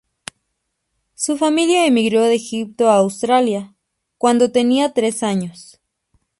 [1.13, 3.75] Su familia emigro de Egipto a Australia
[4.17, 5.79] cuando tenía tres años.